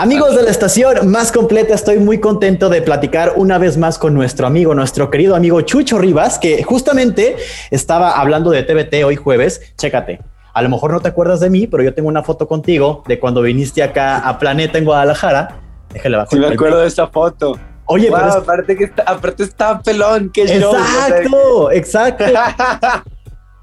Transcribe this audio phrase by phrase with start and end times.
[0.00, 4.14] Amigos de la estación más completa, estoy muy contento de platicar una vez más con
[4.14, 7.34] nuestro amigo, nuestro querido amigo Chucho Rivas, que justamente
[7.72, 9.60] estaba hablando de TBT hoy jueves.
[9.76, 10.20] Chécate.
[10.54, 13.18] A lo mejor no te acuerdas de mí, pero yo tengo una foto contigo de
[13.18, 15.58] cuando viniste acá a Planeta en Guadalajara.
[15.92, 16.18] Déjale.
[16.30, 17.58] Sí, me acuerdo de esta foto.
[17.86, 22.24] Oye, pero aparte que está, aparte está pelón, qué Exacto, exacto.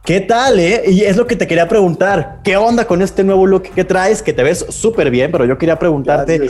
[0.06, 0.84] ¿Qué tal, eh?
[0.86, 2.40] Y es lo que te quería preguntar.
[2.44, 4.22] ¿Qué onda con este nuevo look que traes?
[4.22, 6.48] Que te ves súper bien, pero yo quería preguntarte,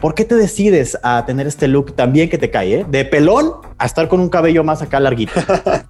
[0.00, 2.86] ¿por qué te decides a tener este look tan bien que te cae, eh?
[2.88, 5.32] De pelón a estar con un cabello más acá larguito.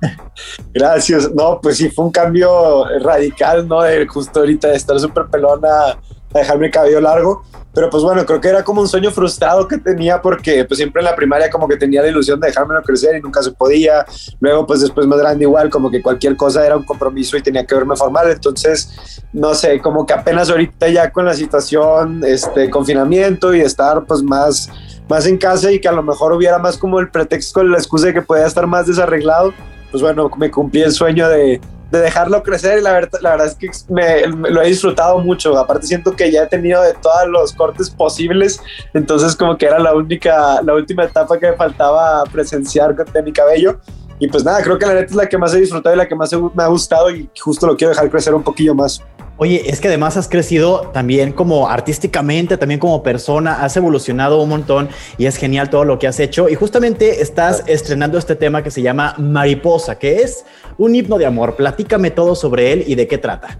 [0.72, 1.30] Gracias.
[1.34, 3.82] No, pues sí, fue un cambio radical, ¿no?
[3.82, 5.98] De justo ahorita de estar súper pelón a
[6.32, 7.42] dejarme el cabello largo.
[7.74, 11.00] Pero pues bueno, creo que era como un sueño frustrado que tenía porque pues siempre
[11.00, 14.04] en la primaria como que tenía la ilusión de dejármelo crecer y nunca se podía.
[14.40, 17.64] Luego pues después más grande igual, como que cualquier cosa era un compromiso y tenía
[17.64, 18.30] que verme formal.
[18.30, 24.04] Entonces, no sé, como que apenas ahorita ya con la situación, este confinamiento y estar
[24.04, 24.68] pues más,
[25.08, 28.08] más en casa y que a lo mejor hubiera más como el pretexto, la excusa
[28.08, 29.54] de que podía estar más desarreglado,
[29.90, 31.60] pues bueno, me cumplí el sueño de,
[31.92, 35.56] de dejarlo crecer y la verdad, la verdad es que me, lo he disfrutado mucho.
[35.58, 38.62] Aparte siento que ya he tenido de todos los cortes posibles,
[38.94, 43.30] entonces como que era la única, la última etapa que me faltaba presenciar de mi
[43.30, 43.78] cabello.
[44.18, 46.08] Y pues nada, creo que la neta es la que más he disfrutado y la
[46.08, 49.02] que más me ha gustado y justo lo quiero dejar crecer un poquillo más.
[49.38, 54.48] Oye, es que además has crecido también como artísticamente, también como persona, has evolucionado un
[54.48, 54.88] montón
[55.18, 56.48] y es genial todo lo que has hecho.
[56.48, 60.44] Y justamente estás estrenando este tema que se llama Mariposa, que es
[60.78, 61.56] un himno de amor.
[61.56, 63.58] Platícame todo sobre él y de qué trata.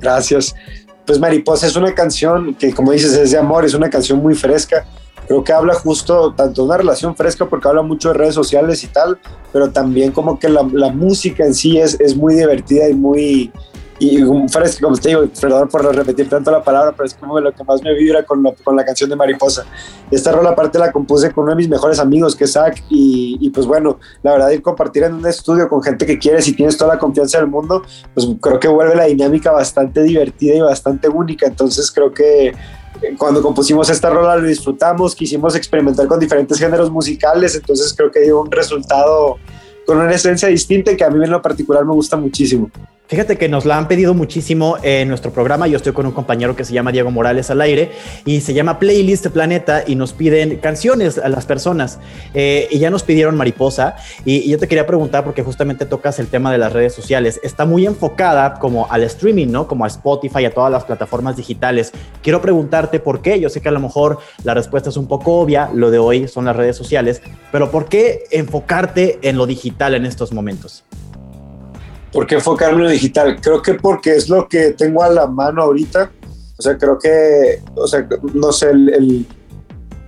[0.00, 0.54] Gracias.
[1.04, 4.34] Pues Mariposa es una canción que, como dices, es de amor, es una canción muy
[4.34, 4.86] fresca.
[5.26, 8.84] Creo que habla justo tanto de una relación fresca porque habla mucho de redes sociales
[8.84, 9.18] y tal,
[9.52, 13.52] pero también como que la, la música en sí es, es muy divertida y muy,
[13.98, 17.52] y fresco, como te digo, perdón por repetir tanto la palabra, pero es como lo
[17.52, 19.64] que más me vibra con, con la canción de Mariposa.
[20.10, 23.38] Esta rola aparte la compuse con uno de mis mejores amigos, que es Zach, y,
[23.40, 26.52] y, pues bueno, la verdad ir compartir en un estudio con gente que quieres y
[26.52, 30.60] tienes toda la confianza del mundo, pues creo que vuelve la dinámica bastante divertida y
[30.60, 32.54] bastante única, entonces creo que
[33.18, 38.20] cuando compusimos esta rola lo disfrutamos, quisimos experimentar con diferentes géneros musicales, entonces creo que
[38.20, 39.36] dio un resultado
[39.86, 42.70] con una esencia distinta que a mí en lo particular me gusta muchísimo.
[43.08, 45.68] Fíjate que nos la han pedido muchísimo en nuestro programa.
[45.68, 47.92] Yo estoy con un compañero que se llama Diego Morales al aire
[48.24, 52.00] y se llama Playlist Planeta y nos piden canciones a las personas.
[52.34, 53.94] Eh, y ya nos pidieron Mariposa.
[54.24, 57.38] Y, yo te quería preguntar, porque justamente tocas el tema de las redes sociales.
[57.44, 59.68] Está muy enfocada como al streaming, ¿no?
[59.68, 61.92] Como a Spotify, a todas las plataformas digitales.
[62.24, 63.38] Quiero preguntarte por qué.
[63.38, 65.70] Yo sé que a lo mejor la respuesta es un poco obvia.
[65.72, 67.22] Lo de hoy son las redes sociales.
[67.52, 70.84] Pero ¿por qué enfocarte en lo digital en estos momentos?
[72.12, 73.40] ¿Por qué enfocarme en lo digital?
[73.40, 76.10] Creo que porque es lo que tengo a la mano ahorita.
[76.58, 79.26] O sea, creo que, o sea, no sé, el,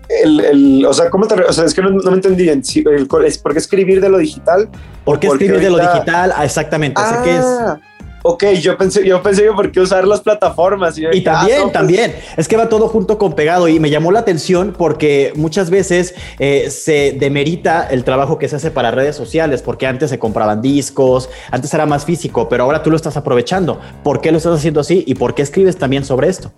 [0.09, 2.63] el, el, o sea, ¿cómo te, o sea, es que no, me entendí bien.
[3.09, 4.69] ¿Por qué escribir de lo digital?
[5.05, 6.33] ¿Por qué escribir de lo digital?
[6.35, 7.01] Ah, exactamente.
[7.03, 7.88] Ah, que es
[8.23, 10.99] ok, yo pensé, yo pensé que por qué usar las plataformas.
[10.99, 14.13] Y, también, ah, pues también, es que va todo junto con pegado y me llamó
[14.13, 19.17] la atención porque muchas veces eh, se demerita el trabajo que se hace para redes
[19.17, 23.17] sociales, porque antes se compraban discos, antes era más físico, pero ahora tú lo estás
[23.17, 23.81] aprovechando.
[24.03, 26.53] ¿Por qué lo estás haciendo así y por qué escribes también sobre esto?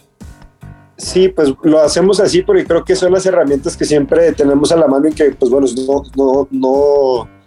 [0.97, 4.77] Sí, pues lo hacemos así porque creo que son las herramientas que siempre tenemos a
[4.77, 7.40] la mano y que, pues bueno, no, no, no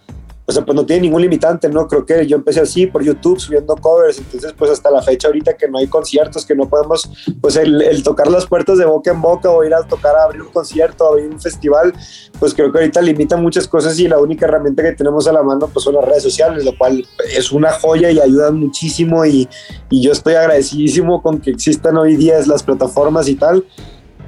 [0.45, 1.87] o sea, pues no tiene ningún limitante, ¿no?
[1.87, 5.55] Creo que yo empecé así por YouTube subiendo covers, entonces pues hasta la fecha ahorita
[5.55, 7.09] que no hay conciertos, que no podemos,
[7.39, 10.41] pues el, tocar las puertas de boca en boca o ir a tocar a abrir
[10.41, 11.93] un concierto, a abrir un festival,
[12.39, 15.43] pues creo que ahorita limita muchas cosas y la única herramienta que tenemos a la
[15.43, 19.47] mano pues son las redes sociales, lo cual es una joya y ayuda muchísimo y,
[19.89, 23.65] y yo estoy agradecidísimo con que existan hoy día las plataformas y tal,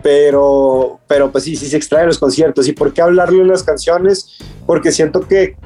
[0.01, 2.67] pero, pero pues sí, sí se extraen los conciertos.
[2.67, 4.37] ¿Y por qué hablarlo en las canciones?
[4.67, 5.57] Porque siento que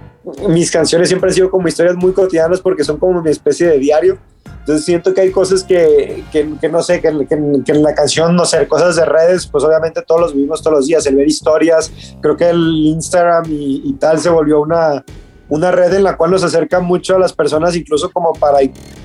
[0.48, 3.80] mis canciones siempre han sido como historias muy cotidianas porque son como mi especie de
[3.80, 4.18] diario.
[4.60, 8.68] Entonces siento que hay cosas que, que, no sé, que, en la canción, no sé,
[8.68, 12.38] cosas de redes, pues obviamente todos los vivimos todos los días, el ver historias, creo
[12.38, 15.04] que el Instagram y, y, tal se volvió una,
[15.48, 18.60] una red en la cual nos acerca mucho a las personas, incluso como para,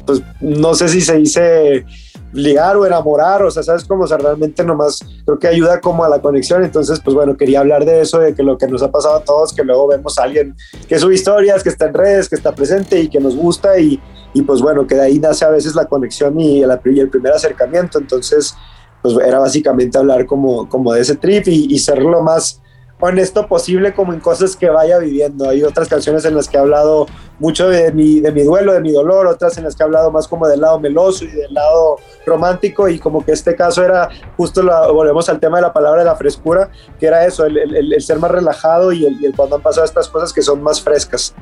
[0.04, 1.86] pues no sé si se dice
[2.34, 6.20] ligar o enamorar, o sea, sabes cómo, realmente nomás creo que ayuda como a la
[6.20, 9.16] conexión, entonces, pues bueno, quería hablar de eso, de que lo que nos ha pasado
[9.16, 10.54] a todos, que luego vemos a alguien
[10.88, 14.00] que sube historias, que está en redes, que está presente y que nos gusta y,
[14.34, 17.32] y pues bueno, que de ahí nace a veces la conexión y el, el primer
[17.32, 18.54] acercamiento, entonces,
[19.00, 22.60] pues era básicamente hablar como, como de ese trip y, y ser lo más
[23.04, 25.48] honesto posible como en cosas que vaya viviendo.
[25.48, 27.06] Hay otras canciones en las que he hablado
[27.38, 30.10] mucho de mi, de mi duelo, de mi dolor, otras en las que he hablado
[30.10, 34.08] más como del lado meloso y del lado romántico y como que este caso era
[34.36, 34.62] justo,
[34.92, 38.18] volvemos al tema de la palabra de la frescura, que era eso, el, el, ser
[38.18, 41.34] más relajado y el, y el cuando han pasado estas cosas que son más frescas.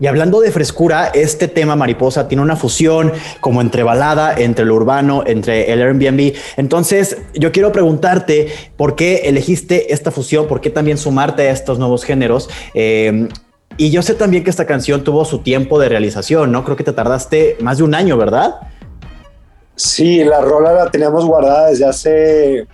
[0.00, 4.76] Y hablando de frescura, este tema mariposa tiene una fusión como entre balada, entre lo
[4.76, 6.34] urbano, entre el Airbnb.
[6.56, 11.78] Entonces, yo quiero preguntarte por qué elegiste esta fusión, por qué también sumarte a estos
[11.78, 12.48] nuevos géneros.
[12.74, 13.28] Eh,
[13.76, 16.64] y yo sé también que esta canción tuvo su tiempo de realización, ¿no?
[16.64, 18.56] Creo que te tardaste más de un año, ¿verdad?
[19.76, 22.66] Sí, la rola la teníamos guardada desde hace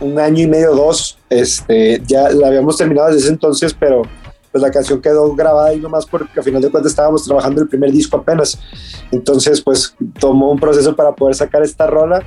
[0.00, 1.18] un año y medio, dos.
[1.28, 4.02] Este, ya la habíamos terminado desde ese entonces, pero
[4.52, 7.68] pues la canción quedó grabada ahí nomás porque a final de cuentas estábamos trabajando el
[7.68, 8.60] primer disco apenas.
[9.10, 12.22] Entonces, pues tomó un proceso para poder sacar esta rola.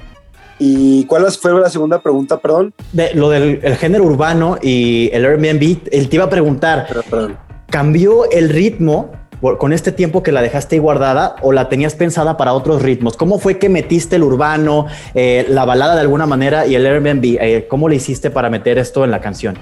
[0.57, 2.73] ¿Y cuál fue la segunda pregunta, perdón?
[2.93, 6.87] De, lo del género urbano y el Airbnb, él te iba a preguntar,
[7.69, 9.11] ¿cambió el ritmo
[9.59, 13.17] con este tiempo que la dejaste ahí guardada o la tenías pensada para otros ritmos?
[13.17, 17.37] ¿Cómo fue que metiste el urbano, eh, la balada de alguna manera y el Airbnb?
[17.41, 19.57] Eh, ¿Cómo le hiciste para meter esto en la canción?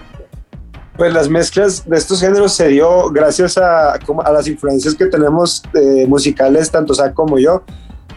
[0.98, 5.64] Pues las mezclas de estos géneros se dio gracias a, a las influencias que tenemos
[5.74, 7.64] eh, musicales, tanto Zach como yo.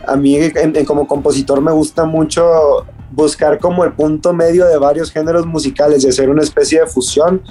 [0.07, 0.39] A mí
[0.87, 6.09] como compositor me gusta mucho buscar como el punto medio de varios géneros musicales y
[6.09, 7.43] hacer una especie de fusión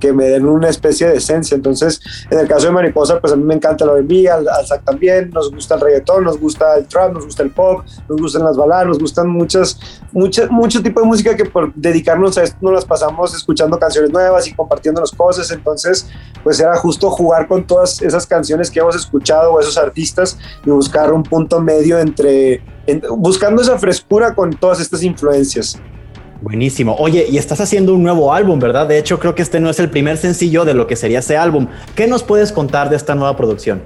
[0.00, 1.54] que, me den una especie de esencia.
[1.54, 2.00] Entonces,
[2.30, 5.30] en el caso de Mariposa, pues a mí me encanta la R&B, al, al también,
[5.30, 8.56] nos gusta el reggaetón, nos gusta el trap, nos gusta el pop, nos gustan las
[8.56, 9.78] baladas, nos gustan muchas,
[10.12, 14.10] muchas, mucho tipo de música que por dedicarnos a esto nos las pasamos escuchando canciones
[14.10, 15.50] nuevas y compartiéndonos cosas.
[15.52, 16.08] Entonces,
[16.42, 20.70] pues era justo jugar con todas esas canciones que hemos escuchado o esos artistas y
[20.70, 22.62] buscar un punto medio entre,
[23.16, 25.78] buscando esa frescura con todas estas influencias.
[26.40, 26.94] Buenísimo.
[26.98, 28.86] Oye, y estás haciendo un nuevo álbum, ¿verdad?
[28.86, 31.36] De hecho, creo que este no es el primer sencillo de lo que sería ese
[31.36, 31.66] álbum.
[31.96, 33.82] ¿Qué nos puedes contar de esta nueva producción?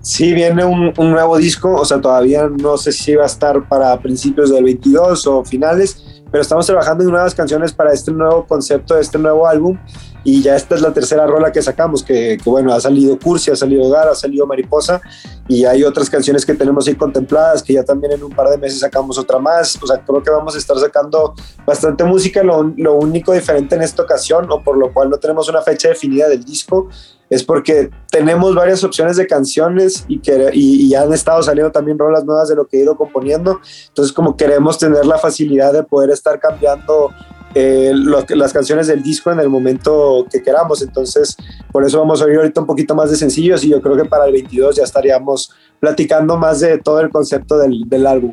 [0.00, 3.98] Sí, viene un, nuevo disco, o sea, todavía no sé si va a estar para
[4.00, 8.94] principios del 22 o finales, pero estamos trabajando en nuevas canciones para este nuevo concepto
[8.94, 9.76] de este nuevo álbum
[10.24, 13.56] y ya esta es la tercera rola que sacamos, que, bueno, ha salido Cursi, ha
[13.56, 15.00] salido Hogar, ha salido Mariposa
[15.46, 18.58] y hay otras canciones que tenemos ahí contempladas, que ya también en un par de
[18.58, 21.34] meses sacamos otra más, o sea, creo que vamos a estar sacando
[21.66, 25.48] bastante música, lo, lo único diferente en esta ocasión, o por lo cual no tenemos
[25.48, 26.88] una fecha definida del disco,
[27.30, 32.24] es porque tenemos varias opciones de canciones y, que, y, han estado saliendo también rolas
[32.24, 33.60] nuevas de lo que he ido componiendo.
[33.88, 37.10] Entonces, como queremos tener la facilidad de poder estar cambiando
[37.54, 40.82] eh, las canciones del disco en el momento que queramos.
[40.82, 41.36] Entonces,
[41.72, 44.04] por eso vamos a oír ahorita un poquito más de sencillos y yo creo que
[44.04, 45.50] para el 22 ya estaríamos
[45.80, 48.32] platicando más de todo el concepto del, del álbum.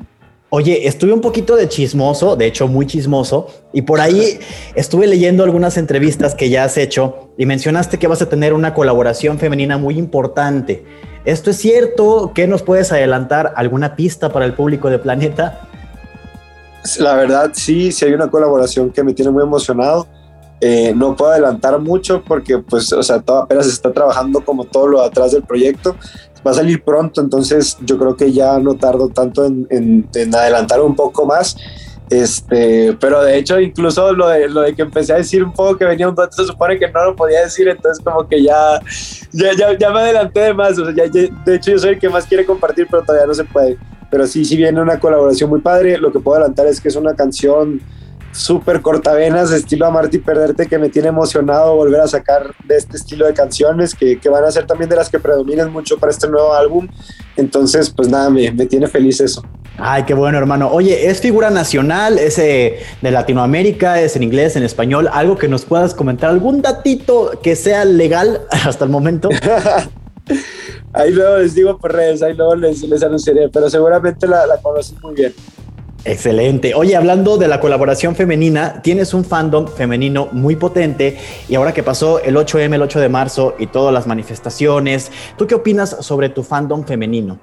[0.50, 4.40] Oye, estuve un poquito de chismoso, de hecho muy chismoso, y por ahí
[4.76, 8.74] estuve leyendo algunas entrevistas que ya has hecho y mencionaste que vas a tener una
[8.74, 10.86] colaboración femenina muy importante.
[11.26, 12.32] ¿Esto es cierto?
[12.36, 13.54] ¿Qué nos puedes adelantar?
[13.56, 15.68] ¿Alguna pista para el público de Planeta?
[17.00, 20.08] La verdad, sí, sí hay una colaboración que me tiene muy emocionado.
[20.62, 24.64] Eh, no puedo adelantar mucho porque, pues, o sea, todo apenas se está trabajando como
[24.64, 25.96] todo lo atrás del proyecto.
[26.46, 30.82] Va a salir pronto, entonces yo creo que ya no tardo tanto en, en, adelantar
[30.82, 31.58] un poco más.
[32.10, 35.76] Este, pero de hecho, incluso lo de, lo de que empecé a decir un poco
[35.76, 38.80] que venía un dato, se supone que no lo podía decir, entonces como que ya,
[39.32, 40.78] ya, ya, ya me adelanté de más.
[40.78, 43.34] O sea, ya, de hecho, yo soy el que más quiere compartir, pero todavía no
[43.34, 43.78] se puede
[44.16, 45.98] pero sí, sí viene una colaboración muy padre.
[45.98, 47.82] Lo que puedo adelantar es que es una canción
[48.32, 52.96] súper cortavenas, estilo Amarte y Perderte, que me tiene emocionado volver a sacar de este
[52.96, 56.14] estilo de canciones, que, que, van a ser también de las que predominen mucho para
[56.14, 56.88] este nuevo álbum.
[57.36, 59.44] Entonces, pues nada, me, me tiene feliz eso.
[59.78, 60.70] Ay, qué bueno, hermano.
[60.72, 65.10] Oye, es figura nacional, es eh, de Latinoamérica, es en inglés, en español.
[65.12, 69.28] Algo que nos puedas comentar, algún datito que sea legal hasta el momento.
[70.96, 74.58] ahí luego les digo por redes, ahí luego les, les anunciaré, pero seguramente la, la
[74.58, 75.34] conocen muy bien.
[76.06, 76.76] Excelente.
[76.76, 81.18] Oye, hablando de la colaboración femenina, tienes un fandom femenino muy potente
[81.50, 85.48] y ahora que pasó el 8M, el 8 de marzo y todas las manifestaciones, ¿tú
[85.48, 87.40] qué opinas sobre tu fandom femenino?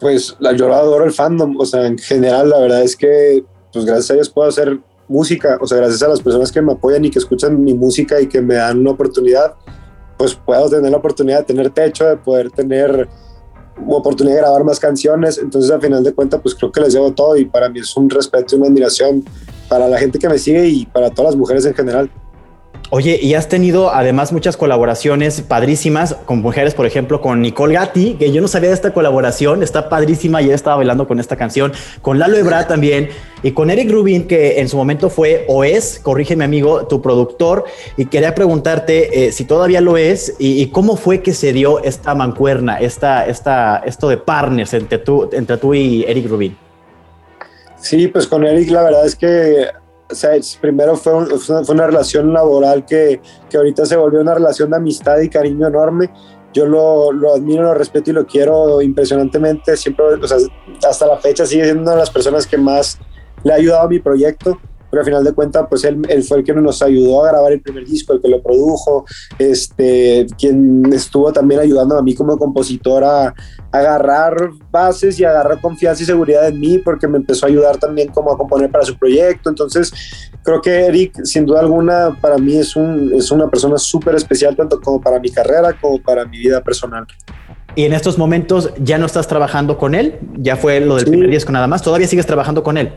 [0.00, 3.84] Pues la, yo adoro el fandom, o sea, en general la verdad es que, pues
[3.84, 7.04] gracias a ellos puedo hacer música, o sea, gracias a las personas que me apoyan
[7.04, 9.54] y que escuchan mi música y que me dan una oportunidad,
[10.18, 13.08] pues puedo tener la oportunidad de tener techo, de poder tener
[13.86, 15.38] oportunidad de grabar más canciones.
[15.38, 17.96] Entonces, al final de cuentas, pues creo que les llevo todo y para mí es
[17.96, 19.24] un respeto y una admiración
[19.68, 22.10] para la gente que me sigue y para todas las mujeres en general.
[22.90, 28.14] Oye, y has tenido además muchas colaboraciones padrísimas con mujeres, por ejemplo, con Nicole Gatti,
[28.14, 31.72] que yo no sabía de esta colaboración, está padrísima, ya estaba bailando con esta canción,
[32.00, 33.10] con Lalo Ebra también,
[33.42, 37.64] y con Eric Rubin, que en su momento fue o es, corrígeme amigo, tu productor,
[37.98, 42.14] y quería preguntarte eh, si todavía lo es, y, cómo fue que se dio esta
[42.14, 46.56] mancuerna, esta, esta, esto de partners entre tú, entre tú y Eric Rubin.
[47.76, 49.66] Sí, pues con Eric la verdad es que
[50.10, 54.70] o sea, primero fue, fue, una relación laboral que, que, ahorita se volvió una relación
[54.70, 56.10] de amistad y cariño enorme.
[56.54, 59.76] Yo lo, lo, admiro, lo respeto y lo quiero impresionantemente.
[59.76, 60.38] Siempre, o sea,
[60.88, 62.98] hasta la fecha sigue siendo una de las personas que más
[63.44, 64.58] le ha ayudado a mi proyecto
[64.90, 67.52] pero al final de cuentas, pues él, él, fue el que nos ayudó a grabar
[67.52, 69.04] el primer disco, el que lo produjo,
[69.38, 73.34] este, quien estuvo también ayudando a mí como compositor a,
[73.70, 74.34] agarrar
[74.70, 78.32] bases y agarrar confianza y seguridad en mí, porque me empezó a ayudar también como
[78.32, 79.50] a componer para su proyecto.
[79.50, 79.92] Entonces,
[80.42, 84.56] creo que Eric, sin duda alguna, para mí es, un, es una persona súper especial,
[84.56, 87.06] tanto como para mi carrera como para mi vida personal.
[87.74, 91.30] Y en estos momentos ya no estás trabajando con él, ya fue lo del primer
[91.30, 92.92] disco nada más, todavía sigues trabajando con él.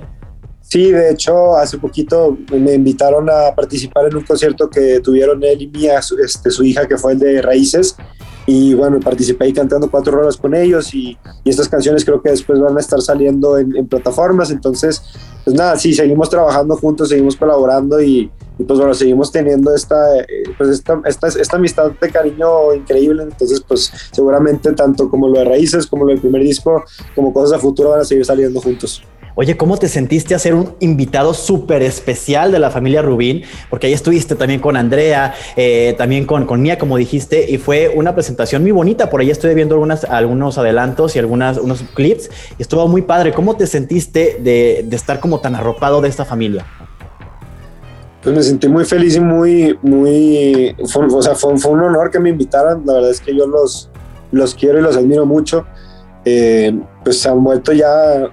[0.71, 5.63] Sí, de hecho, hace poquito me invitaron a participar en un concierto que tuvieron él
[5.63, 7.97] y Mía, su, este, hija, que fue el de Raíces.
[8.45, 12.29] Y bueno, participé ahí cantando cuatro horas con ellos y, y, estas canciones creo que
[12.29, 14.49] después van a estar saliendo en, plataformas.
[14.49, 15.03] Entonces,
[15.43, 20.19] pues nada, sí, seguimos trabajando juntos, seguimos colaborando y, y pues bueno, seguimos teniendo esta,
[20.19, 20.25] eh,
[20.57, 23.23] pues esta, esta, esta, amistad de cariño increíble.
[23.23, 26.81] Entonces, pues seguramente tanto como lo de Raíces, como lo del primer disco,
[27.13, 29.03] como cosas a futuro van a seguir saliendo juntos.
[29.35, 33.43] Oye, ¿cómo te sentiste a ser un invitado súper especial de la familia Rubín?
[33.69, 37.93] Porque ahí estuviste también con Andrea, eh, también con, con Mía, como dijiste, y fue
[37.95, 39.09] una presentación muy bonita.
[39.09, 43.31] Por ahí estoy viendo algunas, algunos adelantos y algunas, unos clips, y estuvo muy padre.
[43.31, 46.65] ¿Cómo te sentiste de, de estar como tan arropado de esta familia?
[48.21, 52.11] Pues me sentí muy feliz y muy, muy, fue, o sea, fue, fue, un honor
[52.11, 52.83] que me invitaran.
[52.85, 53.89] La verdad es que yo los,
[54.31, 55.65] los quiero y los admiro mucho.
[56.23, 58.29] Eh, pues se han vuelto ya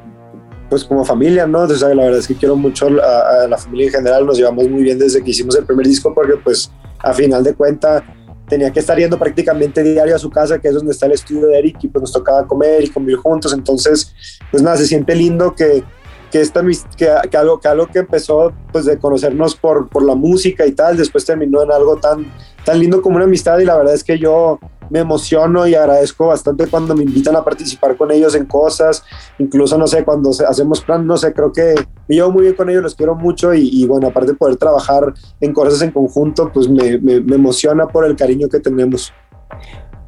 [0.69, 1.63] pues como familia, ¿no?
[1.63, 4.83] Entonces, la verdad es que quiero mucho a, la familia en general, nos llevamos muy
[4.83, 8.05] bien desde que hicimos el primer disco porque pues a final de cuenta
[8.49, 11.49] tenía que estar yendo prácticamente diario a su casa, que es donde está el estudio
[11.49, 14.15] de Eric, y pues nos tocaba comer y convivir juntos, entonces
[14.51, 15.85] pues nada, se siente lindo que,
[16.31, 16.63] que, esta,
[16.97, 20.73] que, que, algo, que algo que empezó pues de conocernos por, por la música y
[20.73, 22.27] tal, después terminó en algo tan,
[22.65, 24.59] tan lindo como una amistad y la verdad es que yo
[24.91, 29.05] me emociono y agradezco bastante cuando me invitan a participar con ellos en cosas,
[29.39, 31.75] incluso, no sé, cuando hacemos plan, no sé, creo que
[32.09, 35.13] me llevo muy bien con ellos, los quiero mucho y, bueno, aparte de poder trabajar
[35.41, 39.13] en cosas en conjunto, pues me, me, me emociona por el cariño que tenemos.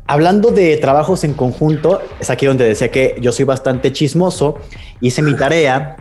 [0.07, 4.57] Hablando de trabajos en conjunto, es aquí donde decía que yo soy bastante chismoso,
[5.01, 5.97] hice mi tarea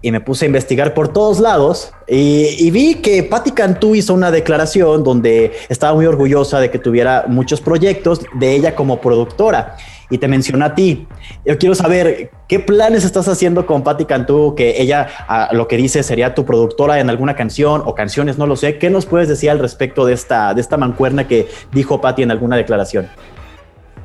[0.00, 4.30] y me puse a investigar por todos lados y, vi que Patti Cantú hizo una
[4.30, 9.76] declaración donde estaba muy orgullosa de que tuviera muchos proyectos de ella como productora
[10.10, 11.06] y te menciona a ti.
[11.44, 15.08] Yo quiero saber qué planes estás haciendo con Patti Cantú, que ella
[15.52, 18.78] lo que dice sería tu productora en alguna canción o canciones, no lo sé.
[18.78, 22.30] ¿Qué nos puedes decir al respecto de esta, de esta mancuerna que dijo Patti en
[22.30, 23.08] alguna declaración?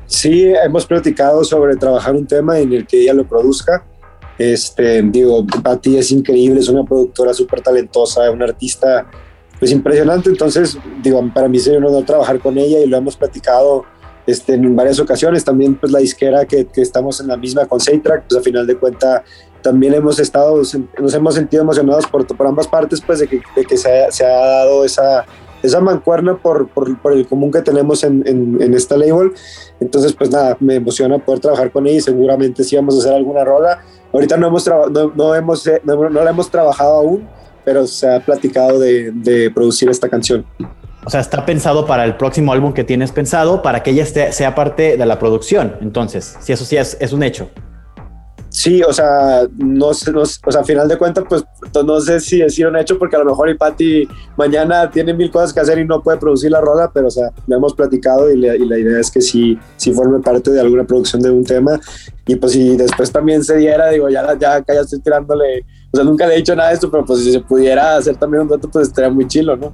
[0.06, 3.84] Sí, hemos platicado sobre trabajar un tema en el que ella lo produzca
[4.38, 9.06] este, digo, Patti es increíble, es una productora súper talentosa, una artista
[9.58, 13.16] pues impresionante, entonces digo, para mí sería un honor trabajar con ella y lo hemos
[13.16, 13.84] platicado
[14.26, 17.78] este, en varias ocasiones, también pues la disquera que, que estamos en la misma con
[17.78, 19.22] Soundtrack, pues a final de cuenta
[19.64, 20.60] también hemos estado,
[20.98, 24.12] nos hemos sentido emocionados por, por ambas partes, pues de que, de que se, ha,
[24.12, 25.24] se, ha, dado esa,
[25.64, 29.32] esa mancuerna por, por, por, el común que tenemos en, en, en, esta label.
[29.80, 33.14] Entonces, pues nada, me emociona poder trabajar con ella y seguramente sí vamos a hacer
[33.14, 33.80] alguna rola.
[34.12, 37.26] Ahorita no, hemos no, no, hemos, eh, no, no, la hemos trabajado aún,
[37.64, 40.44] pero se ha platicado de, de, producir esta canción.
[41.06, 44.32] O sea, está pensado para el próximo álbum que tienes pensado, para que ella esté,
[44.32, 45.76] sea parte de la producción.
[45.80, 47.48] Entonces, si eso sí es, es un hecho.
[48.54, 51.44] Sí, o sea, no sé, no, o sea, final de cuentas, pues
[51.84, 55.52] no sé si decir un hecho, porque a lo mejor y mañana tiene mil cosas
[55.52, 58.34] que hacer y no puede producir la rola, pero o sea, lo hemos platicado y,
[58.34, 61.80] y la idea es que sí, sí forme parte de alguna producción de un tema.
[62.28, 65.96] Y pues si después también se diera, digo, ya, ya acá ya estoy tirándole o
[65.96, 68.42] sea, nunca le he dicho nada de esto, pero pues si se pudiera hacer también
[68.42, 69.72] un dato, pues estaría muy chilo, ¿no?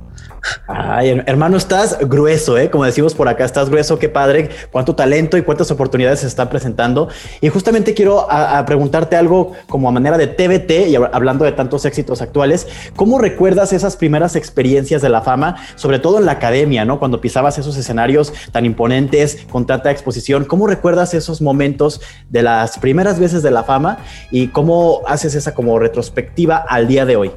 [0.69, 2.69] Ay, hermano, estás grueso, ¿eh?
[2.69, 6.51] Como decimos por acá, estás grueso, qué padre, cuánto talento y cuántas oportunidades se están
[6.51, 7.09] presentando.
[7.41, 11.87] Y justamente quiero a, preguntarte algo como a manera de TBT y hablando de tantos
[11.87, 16.85] éxitos actuales, ¿cómo recuerdas esas primeras experiencias de la fama, sobre todo en la academia,
[16.85, 16.99] ¿no?
[16.99, 22.79] Cuando pisabas esos escenarios tan imponentes, con tanta exposición, ¿cómo recuerdas esos momentos de las
[22.79, 23.99] primeras veces de la fama
[24.31, 26.10] y cómo haces esa como retrospectiva?
[26.11, 27.31] Perspectiva al día de hoy?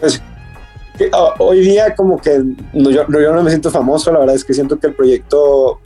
[0.00, 0.22] Pues
[1.12, 4.54] ah, hoy día como que no, yo, no me siento famoso, la verdad es que
[4.54, 5.80] siento que el proyecto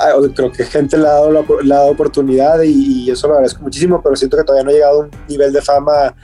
[0.00, 4.00] ah, creo que gente le ha dado la, oportunidad y, y, eso lo agradezco muchísimo,
[4.02, 6.14] pero siento que todavía no he llegado a un nivel de fama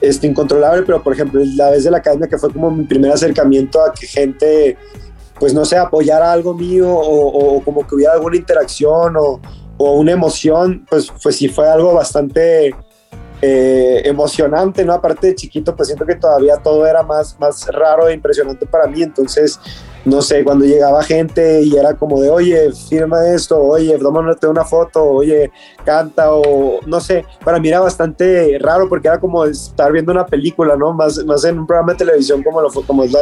[0.00, 3.12] este, incontrolable, pero por ejemplo, la vez de la academia que fue como mi primer
[3.12, 4.76] acercamiento a que gente,
[5.38, 9.40] pues no sé, apoyara algo mío o, o como que hubiera alguna interacción o,
[9.76, 12.74] o, una emoción, pues, pues sí fue algo bastante
[13.40, 14.92] eh, emocionante, ¿no?
[14.92, 18.86] Aparte de chiquito, pues siento que todavía todo era más, más raro e impresionante para
[18.86, 19.60] mí, entonces
[20.04, 24.64] no sé, cuando llegaba gente y era como de, oye, firma esto, oye, tómate una
[24.64, 25.50] foto, oye,
[25.84, 30.26] canta o no sé, para mí era bastante raro porque era como estar viendo una
[30.26, 30.92] película, ¿no?
[30.92, 33.20] Más, más en un programa de televisión como lo, como es la,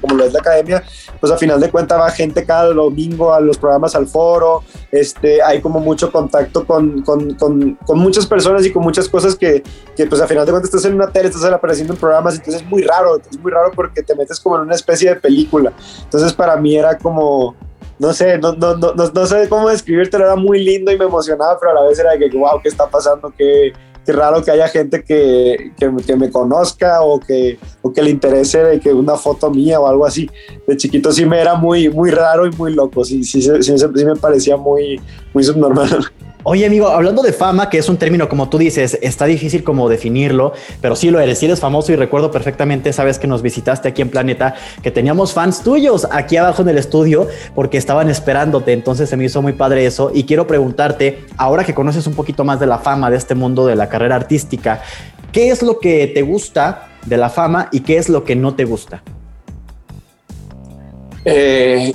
[0.00, 0.82] como lo es la academia,
[1.20, 5.42] pues a final de cuentas va gente cada domingo a los programas al foro, este,
[5.42, 9.62] hay como mucho contacto con, con, con, con muchas personas y con muchas cosas que,
[9.96, 12.62] que, pues a final de cuentas estás en una tele, estás apareciendo en programas, entonces
[12.62, 15.72] es muy raro, es muy raro porque te metes como en una especie de película.
[16.32, 17.54] Para mí era como,
[17.98, 21.88] no sé, no, sé cómo describírtelo, era muy lindo y me emocionaba, pero a la
[21.88, 23.32] vez era de que, wow, ¿qué está pasando?
[23.36, 23.72] Qué,
[24.06, 28.62] qué raro que haya gente que, que, me conozca o que, o que le interese
[28.62, 30.30] de que una foto mía o algo así.
[30.66, 34.04] De chiquito sí me era muy, muy raro y muy loco, sí, sí, sí, sí
[34.04, 35.00] me parecía muy,
[35.34, 36.06] muy subnormal.
[36.50, 39.86] Oye, amigo, hablando de fama, que es un término, como tú dices, está difícil como
[39.86, 43.42] definirlo, pero sí lo eres, sí eres famoso y recuerdo perfectamente esa vez que nos
[43.42, 48.08] visitaste aquí en Planeta, que teníamos fans tuyos aquí abajo en el estudio porque estaban
[48.08, 52.14] esperándote, entonces se me hizo muy padre eso y quiero preguntarte, ahora que conoces un
[52.14, 54.80] poquito más de la fama de este mundo de la carrera artística,
[55.32, 58.54] ¿qué es lo que te gusta de la fama y qué es lo que no
[58.54, 59.02] te gusta?
[61.26, 61.92] Eh,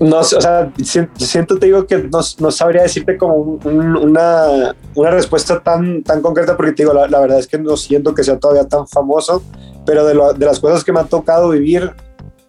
[0.00, 0.72] no, o sea,
[1.16, 6.56] siento, te digo que no, no sabría decirte como una, una, respuesta tan, tan concreta
[6.56, 9.42] porque te digo, la, verdad es que no siento que sea todavía tan famoso,
[9.86, 11.92] pero de, lo, de, las cosas que me ha tocado vivir,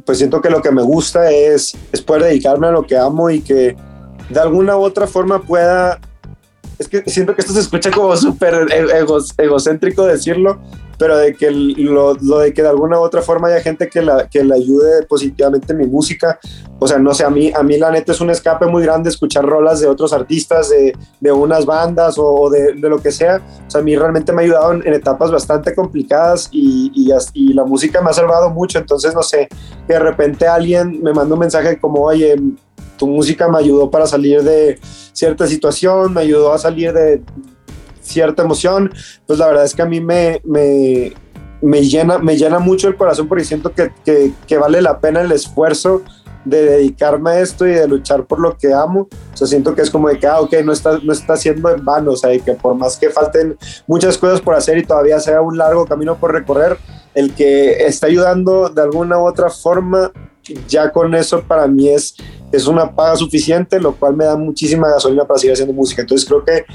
[0.05, 3.29] pues siento que lo que me gusta es, es poder dedicarme a lo que amo
[3.29, 3.75] y que
[4.29, 5.99] de alguna u otra forma pueda...
[6.79, 8.67] Es que siento que esto se escucha como súper
[9.37, 10.59] egocéntrico decirlo,
[10.97, 14.01] pero de que lo, lo, de que de alguna u otra forma haya gente que
[14.01, 16.39] la, que la ayude positivamente en mi música,
[16.79, 19.09] o sea, no sé, a mí, a mí la neta es un escape muy grande
[19.09, 23.41] escuchar rolas de otros artistas, de, de unas bandas o, de, de, lo que sea,
[23.67, 27.53] o sea, a mí realmente me ha ayudado en, etapas bastante complicadas y, y, y,
[27.53, 29.47] la música me ha salvado mucho, entonces, no sé,
[29.87, 32.35] que de repente alguien me manda un mensaje como, oye,
[32.97, 34.79] tu música me ayudó para salir de
[35.13, 37.21] cierta situación, me ayudó a salir de
[38.05, 38.93] cierta emoción,
[39.25, 41.13] pues la verdad es que a mí me, me,
[41.61, 45.31] me llena, me llena mucho el corazón porque siento que, que, vale la pena el
[45.31, 46.03] esfuerzo
[46.43, 49.07] de dedicarme a esto y de luchar por lo que amo.
[49.33, 51.69] O sea, siento que es como de que, ah, ok, no está, no está siendo
[51.71, 54.85] en vano, o sea, y que por más que falten muchas cosas por hacer y
[54.85, 56.77] todavía sea un largo camino por recorrer,
[57.15, 60.11] el que está ayudando de alguna u otra forma,
[60.67, 62.15] ya con eso para mí es,
[62.51, 66.03] es una paga suficiente, lo cual me da muchísima gasolina para seguir haciendo música.
[66.03, 66.65] Entonces creo que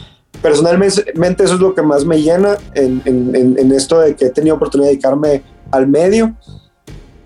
[0.43, 4.31] personalmente eso es lo que más me llena en, en, en, esto de que he
[4.31, 6.35] tenido oportunidad de dedicarme al medio.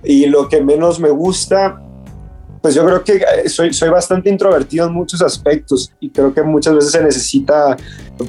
[0.03, 1.81] Y lo que menos me gusta
[2.65, 6.43] pues yo creo que eh, soy, soy bastante introvertido en muchos aspectos y creo que
[6.43, 7.77] muchas veces se necesita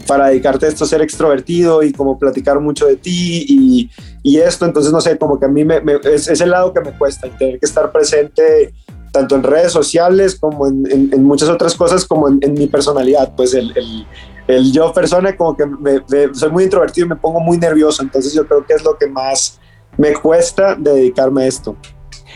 [0.06, 3.90] para dedicarte a esto ser extrovertido y como platicar mucho de ti y,
[4.24, 6.82] y esto, entonces no sé, como que a mí me, es, es, el lado que
[6.82, 8.74] me cuesta, tener que estar presente
[9.14, 13.54] tanto en redes sociales como en, en, muchas otras cosas, como en, mi personalidad, pues
[13.54, 14.06] el, el,
[14.48, 16.02] el, yo persona como que me,
[16.34, 19.08] soy muy introvertido y me pongo muy nervioso, entonces yo creo que es lo que
[19.08, 19.60] más
[19.98, 21.76] me cuesta dedicarme a esto.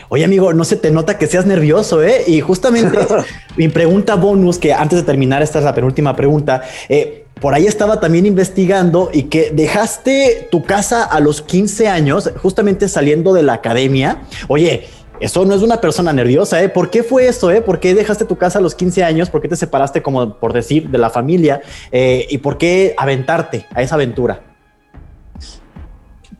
[0.08, 2.24] Oye, amigo, no se te nota que seas nervioso, ¿eh?
[2.26, 2.98] Y justamente
[3.56, 7.66] mi pregunta bonus, que antes de terminar, esta es la penúltima pregunta, eh, por ahí
[7.66, 13.42] estaba también investigando y que dejaste tu casa a los 15 años, justamente saliendo de
[13.42, 14.22] la academia.
[14.48, 14.88] Oye,
[15.20, 16.70] eso no es una persona nerviosa, ¿eh?
[16.70, 17.60] ¿Por qué fue eso, eh?
[17.60, 19.28] ¿Por qué dejaste tu casa a los 15 años?
[19.28, 21.60] ¿Por qué te separaste, como por decir, de la familia?
[21.92, 24.40] Eh, ¿Y por qué aventarte a esa aventura?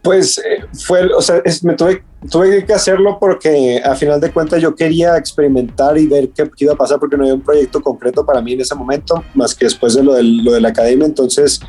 [0.02, 4.62] Pues eh, fue, o sea, me tuve, tuve que hacerlo porque a final de cuentas
[4.62, 7.82] yo quería experimentar y ver qué, qué, iba a pasar porque no había un proyecto
[7.82, 10.70] concreto para mí en ese momento, más que después de lo, del, lo de la
[10.70, 11.04] academia.
[11.06, 11.60] Entonces,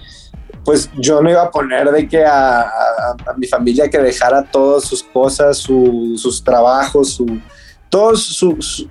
[0.64, 2.72] pues yo no iba a poner de que a,
[3.38, 7.40] mi familia que dejara todas sus cosas, su, sus trabajos, su,
[7.90, 8.88] todos sus,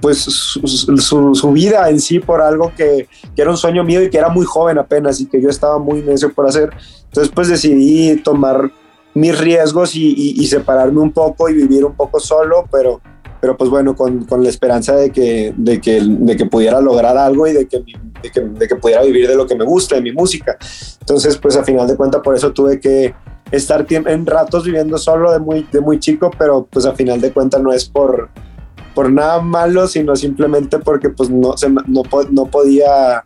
[0.00, 4.28] pues su, vida en sí por algo que, era un sueño mío y que era
[4.28, 6.70] muy joven apenas y que yo estaba muy necio por hacer.
[7.04, 8.70] Entonces pues decidí tomar
[9.14, 13.00] mis riesgos y, y separarme un poco y vivir un poco solo, pero,
[13.46, 17.16] pero pues bueno, con, con la esperanza de que, de, que, de que pudiera lograr
[17.16, 20.10] algo y de que, de que, pudiera vivir de lo que me gusta, de mi
[20.10, 20.58] música.
[20.98, 23.14] Entonces pues a final de cuentas por eso tuve que
[23.52, 27.30] estar en ratos viviendo solo de muy, de muy chico, pero pues a final de
[27.30, 28.30] cuentas no es por,
[28.96, 33.22] por nada malo, sino simplemente porque pues no, se, no, no podía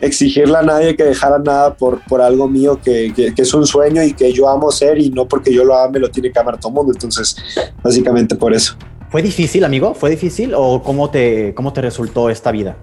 [0.00, 4.02] exigirle a nadie que dejara nada por, por algo mío que, que, es un sueño
[4.02, 6.58] y que yo amo ser y no porque yo lo ame lo tiene que amar
[6.58, 6.92] todo el mundo.
[6.94, 7.36] Entonces,
[7.82, 8.74] básicamente por eso.
[9.10, 9.94] ¿Fue difícil, amigo?
[9.94, 12.76] ¿Fue difícil o cómo te, cómo te resultó esta vida?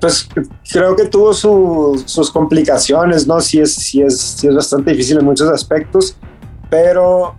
[0.00, 0.28] Pues
[0.72, 3.40] creo que tuvo sus complicaciones, ¿no?
[3.40, 6.16] Sí es, sí, es, sí es bastante difícil en muchos aspectos,
[6.70, 7.34] pero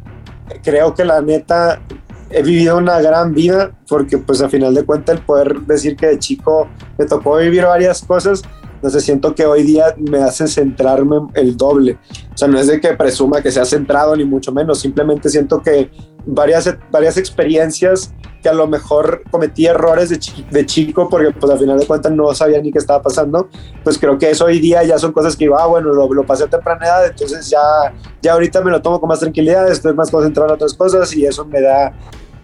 [0.63, 1.81] creo que la neta
[2.29, 6.07] he vivido una gran vida porque pues a final de cuentas el poder decir que
[6.07, 6.67] de chico
[6.99, 8.43] me tocó vivir varias cosas,
[8.81, 11.97] no sé, siento que hoy día me hace centrarme el doble.
[12.33, 15.61] O sea, no es de que presuma que sea centrado ni mucho menos, simplemente siento
[15.61, 15.89] que
[16.33, 21.59] varias, varias experiencias que a lo mejor cometí errores de, de chico porque pues al
[21.59, 23.49] final de cuentas no sabía ni qué estaba pasando,
[23.83, 26.25] pues creo que eso hoy día ya son cosas que iba, ah, bueno, lo, lo,
[26.25, 27.59] pasé a temprana edad, entonces ya,
[28.21, 31.25] ya ahorita me lo tomo con más tranquilidad, estoy más concentrado en otras cosas y
[31.25, 31.93] eso me da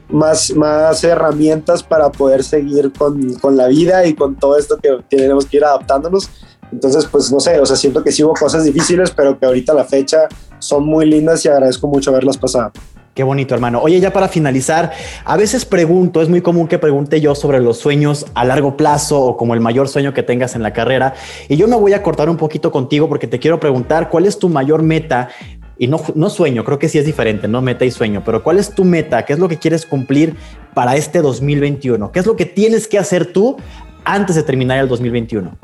[0.10, 5.00] más, más herramientas para poder seguir con, con la vida y con todo esto que
[5.10, 6.30] tenemos que ir adaptándonos.
[6.71, 9.86] Entonces, pues no sé, o sea, siento que sí cosas difíciles, pero que ahorita la
[9.86, 10.28] fecha
[10.60, 12.71] son muy lindas y agradezco mucho haberlas pasado.
[13.15, 13.82] Qué bonito, hermano.
[13.82, 14.91] Oye, ya para finalizar,
[15.23, 19.21] a veces pregunto, es muy común que pregunte yo sobre los sueños a largo plazo
[19.21, 21.13] o como el mayor sueño que tengas en la carrera.
[21.47, 24.38] Y yo me voy a cortar un poquito contigo porque te quiero preguntar cuál es
[24.38, 25.30] tu mayor meta
[25.78, 28.60] y no, no sueño, creo que sí es diferente, no meta y sueño, pero ¿cuál
[28.60, 29.23] es tu meta?
[29.23, 30.36] ¿Qué es lo que quieres cumplir
[30.73, 32.12] para este 2021?
[32.12, 33.56] ¿Qué es lo que tienes que hacer tú
[34.04, 35.58] antes de terminar el 2021?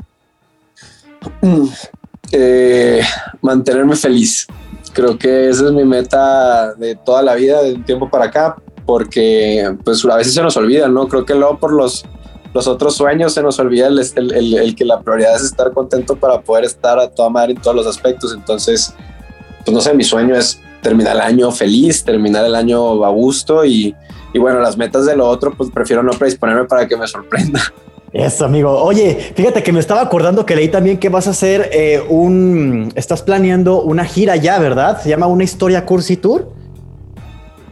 [2.32, 3.02] Eh,
[3.42, 4.46] mantenerme feliz.
[4.92, 8.56] Creo que esa es mi meta de toda la vida, de un tiempo para acá,
[8.84, 11.08] porque pues a veces se nos olvida, ¿no?
[11.08, 12.04] Creo que luego por los,
[12.52, 16.16] los otros sueños se nos olvida el, el, el que la prioridad es estar contento
[16.16, 18.34] para poder estar a toda madre en todos los aspectos.
[18.34, 18.94] Entonces,
[19.64, 23.64] pues no sé, mi sueño es terminar el año feliz, terminar el año a gusto
[23.64, 23.94] y,
[24.34, 27.62] y bueno, las metas de lo otro, pues prefiero no predisponerme para que me sorprenda.
[28.12, 28.70] Eso, amigo.
[28.82, 32.92] Oye, fíjate que me estaba acordando que leí también que vas a hacer eh, un.
[32.94, 35.00] Estás planeando una gira ya, ¿verdad?
[35.00, 36.52] Se llama Una Historia Cursi Tour.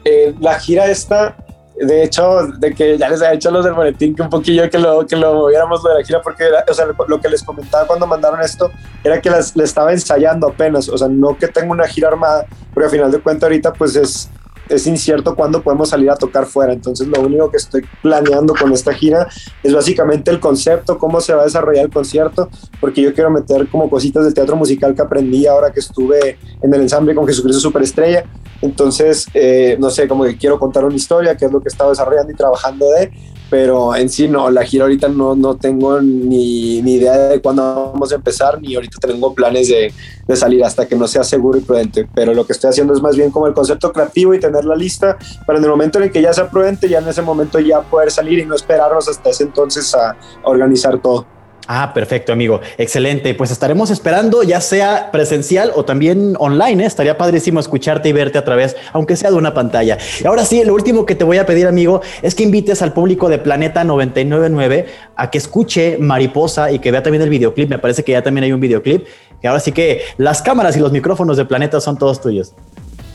[0.04, 1.36] Eh, la gira esta
[1.80, 4.78] de hecho, de que ya les había hecho los del boletín que un poquillo que
[4.78, 8.06] lo, que lo moviéramos de la gira, porque o sea, lo que les comentaba cuando
[8.06, 8.70] mandaron esto
[9.02, 12.86] era que les, estaba ensayando apenas, o sea, no que tengo una gira armada, pero
[12.86, 14.28] al final de cuentas ahorita pues es,
[14.70, 16.72] es incierto cuándo podemos salir a tocar fuera.
[16.72, 19.28] Entonces, lo único que estoy planeando con esta gira
[19.62, 22.48] es básicamente el concepto, cómo se va a desarrollar el concierto,
[22.80, 26.72] porque yo quiero meter como cositas del teatro musical que aprendí ahora que estuve en
[26.72, 28.24] el ensamble con Jesucristo Superestrella.
[28.62, 31.88] Entonces, eh, no sé, como que quiero contar una historia, que es lo que he
[31.88, 33.10] desarrollando y trabajando de,
[33.50, 37.90] pero en sí no, la gira ahorita no, no tengo ni, ni idea de cuándo
[37.92, 39.92] vamos a empezar, ni ahorita tengo planes de,
[40.26, 43.02] de, salir hasta que no sea seguro y prudente, pero lo que estoy haciendo es
[43.02, 46.04] más bien como el concepto creativo y tener la lista para en el momento en
[46.04, 49.08] el que ya sea prudente, ya en ese momento ya poder salir y no esperarnos
[49.08, 51.39] hasta ese entonces a organizar todo.
[51.72, 52.60] Ah, perfecto, amigo.
[52.78, 53.32] Excelente.
[53.32, 56.82] Pues estaremos esperando, ya sea presencial o también online.
[56.82, 56.86] ¿eh?
[56.86, 59.96] Estaría padrísimo escucharte y verte a través, aunque sea de una pantalla.
[60.20, 62.92] Y ahora sí, lo último que te voy a pedir, amigo, es que invites al
[62.92, 67.70] público de Planeta 999 a que escuche Mariposa y que vea también el videoclip.
[67.70, 69.06] Me parece que ya también hay un videoclip.
[69.40, 72.52] Y ahora sí que las cámaras y los micrófonos de Planeta son todos tuyos.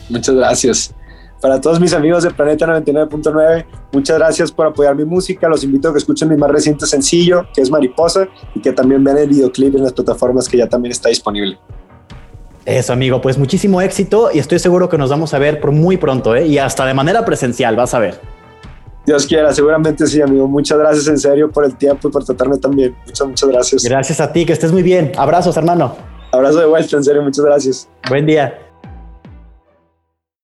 [0.08, 0.94] Muchas gracias.
[1.40, 5.48] Para todos mis amigos de Planeta 99.9, muchas gracias por apoyar mi música.
[5.48, 9.04] Los invito a que escuchen mi más reciente sencillo, que es Mariposa, y que también
[9.04, 11.58] vean el videoclip en las plataformas que ya también está disponible.
[12.64, 15.98] Eso, amigo, pues muchísimo éxito y estoy seguro que nos vamos a ver por muy
[15.98, 16.46] pronto, ¿eh?
[16.46, 18.18] y hasta de manera presencial, vas a ver.
[19.06, 20.48] Dios quiera, seguramente sí, amigo.
[20.48, 22.96] Muchas gracias en serio por el tiempo y por tratarme también.
[23.06, 23.84] Muchas, muchas gracias.
[23.84, 25.12] Gracias a ti, que estés muy bien.
[25.16, 25.94] Abrazos, hermano.
[26.32, 27.88] Abrazo de vuelta, en serio, muchas gracias.
[28.08, 28.65] Buen día.